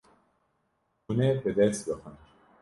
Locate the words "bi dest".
1.41-1.81